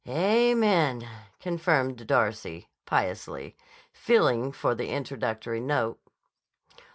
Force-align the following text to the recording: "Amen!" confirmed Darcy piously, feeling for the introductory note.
"Amen!" 0.09 1.07
confirmed 1.39 2.07
Darcy 2.07 2.67
piously, 2.87 3.55
feeling 3.93 4.51
for 4.51 4.73
the 4.73 4.87
introductory 4.89 5.59
note. 5.61 5.99